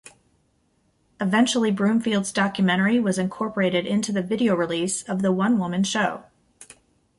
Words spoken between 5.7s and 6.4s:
show.